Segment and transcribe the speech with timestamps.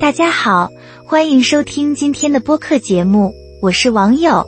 [0.00, 0.70] 大家好，
[1.04, 4.46] 欢迎收听今天的播客节目，我是网友。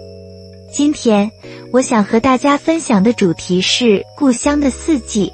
[0.73, 1.31] 今天
[1.71, 5.31] 我想和大家分享的主题是故乡的四季。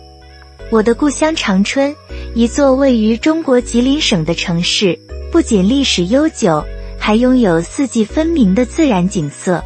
[0.73, 1.95] 我的故乡长春，
[2.35, 4.99] 一座位于中国吉林省的城市，
[5.31, 6.65] 不仅历史悠久，
[6.99, 9.63] 还拥有四季分明的自然景色。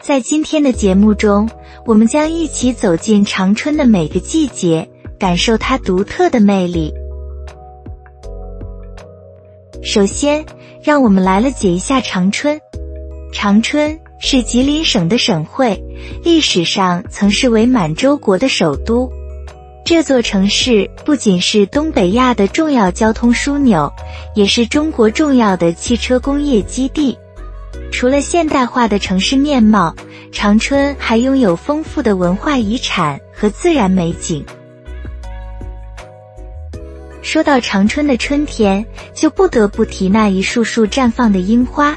[0.00, 1.50] 在今天的节目中，
[1.84, 4.88] 我们将一起走进长春的每个季节，
[5.18, 6.94] 感受它独特的魅力。
[9.82, 10.44] 首先，
[10.80, 12.58] 让我们来了解一下长春。
[13.32, 15.82] 长春是吉林省的省会，
[16.22, 19.10] 历史上曾是为满洲国的首都。
[19.84, 23.92] 这座城市不仅是东北亚的重要交通枢纽，
[24.36, 27.18] 也是中国重要的汽车工业基地。
[27.90, 29.92] 除了现代化的城市面貌，
[30.30, 34.44] 长春还拥有丰富的文化遗产和自然美景。
[37.22, 41.96] 说到长春的春天，就不得不提那一束束绽放的樱花。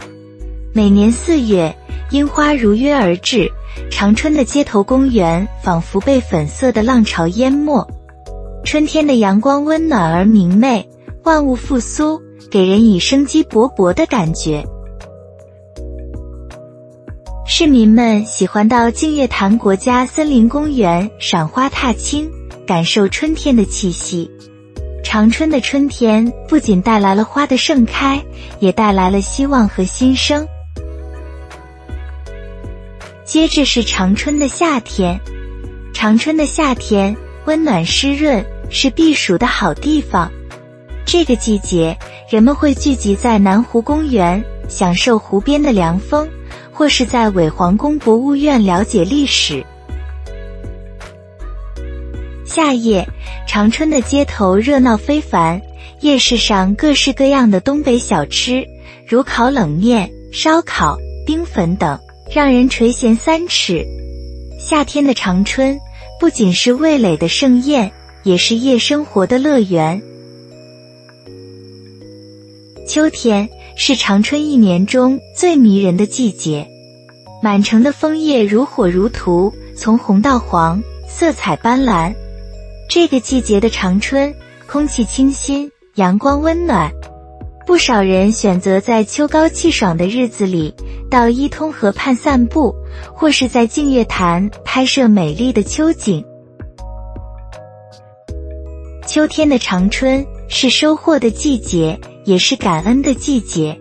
[0.71, 1.75] 每年四月，
[2.11, 3.51] 樱花如约而至，
[3.89, 7.85] 长春的街头公园仿佛被粉色的浪潮淹没。
[8.63, 10.87] 春天的阳光温暖而明媚，
[11.23, 14.63] 万物复苏，给人以生机勃勃的感觉。
[17.47, 22.29] 市民们喜欢到净月潭国家森林公园赏花踏青，
[22.67, 24.29] 感受春天的气息。
[25.15, 28.21] 长春的春天不仅带来了花的盛开，
[28.59, 30.45] 也带来了希望和新生。
[33.23, 35.17] 接着是长春的夏天，
[35.93, 40.29] 长春的夏天温暖湿润，是避暑的好地方。
[41.05, 41.97] 这个季节，
[42.29, 46.27] 人们会聚集在南湖公园，享受湖边的凉风，
[46.73, 49.65] 或是在伪皇宫博物院了解历史。
[52.55, 53.05] 夏夜，
[53.45, 55.61] 长春的街头热闹非凡，
[55.99, 58.65] 夜市上各式各样的东北小吃，
[59.05, 61.99] 如烤冷面、烧烤、冰粉等，
[62.33, 63.85] 让人垂涎三尺。
[64.57, 65.77] 夏天的长春
[66.17, 67.91] 不仅是味蕾的盛宴，
[68.23, 70.01] 也是夜生活的乐园。
[72.87, 76.65] 秋天是长春一年中最迷人的季节，
[77.43, 82.15] 满城的枫叶如火如荼，从红到黄，色彩斑斓。
[82.87, 84.33] 这个季节的长春，
[84.67, 86.91] 空气清新，阳光温暖，
[87.65, 90.73] 不少人选择在秋高气爽的日子里
[91.09, 92.73] 到伊通河畔散步，
[93.13, 96.23] 或是在净月潭拍摄美丽的秋景。
[99.05, 103.77] 秋天的长春是收获的季节，也是感恩的季节。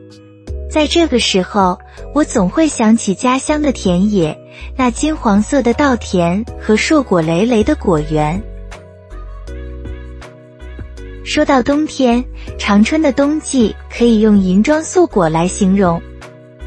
[0.70, 1.78] 在这个时候，
[2.14, 4.36] 我总会想起家乡的田野，
[4.76, 8.42] 那金黄色的稻田和硕果累累的果园。
[11.24, 12.22] 说到冬天，
[12.58, 16.00] 长春的冬季可以用银装素裹来形容。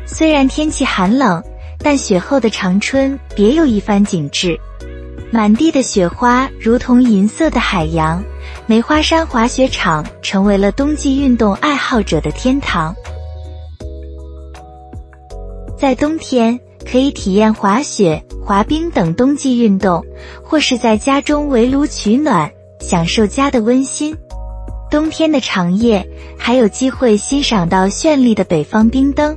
[0.07, 1.41] 虽然天气寒冷，
[1.77, 4.59] 但雪后的长春别有一番景致。
[5.29, 8.23] 满地的雪花如同银色的海洋，
[8.65, 12.95] 梅花山滑雪场成为了冬季运动爱好者的天堂。
[15.77, 20.03] 在冬天，可以体验滑雪、滑冰等冬季运动，
[20.41, 24.17] 或是在家中围炉取暖，享受家的温馨。
[24.89, 29.35] 冬天的长夜，还有机会欣赏到绚丽的北方冰灯。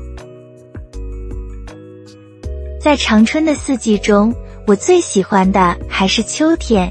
[2.81, 4.33] 在长春的四季中，
[4.67, 6.91] 我最喜欢的还是秋天。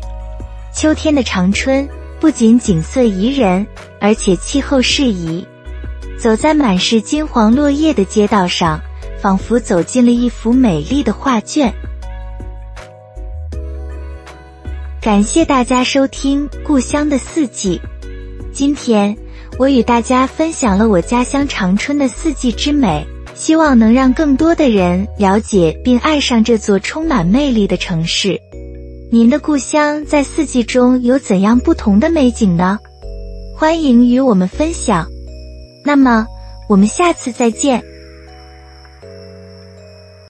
[0.76, 1.88] 秋天的长春
[2.20, 3.66] 不仅景色宜人，
[4.02, 5.46] 而且气候适宜。
[6.18, 8.82] 走在满是金黄落叶的街道上，
[9.22, 11.74] 仿佛走进了一幅美丽的画卷。
[15.02, 17.82] 感谢大家收听《故乡的四季》。
[18.52, 19.16] 今天
[19.58, 23.06] 我与大家分享了我家乡长春的四季之美，
[23.36, 28.40] 希望能让更多的人了解并爱上这座充满魅力的城市。
[29.12, 32.80] 您的故乡在四季中有怎样不同的美景呢？
[33.56, 35.08] 欢迎与我们分享。
[35.86, 36.28] 那么，
[36.68, 37.82] 我们下次再见。